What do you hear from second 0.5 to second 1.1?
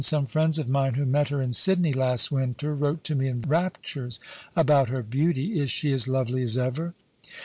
of mine who